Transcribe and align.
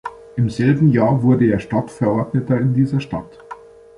Im 0.35 0.49
selben 0.49 0.89
Jahr 0.89 1.21
wurde 1.21 1.45
er 1.45 1.59
Stadtverordneter 1.59 2.57
in 2.57 2.73
dieser 2.73 2.99
Stadt. 2.99 3.37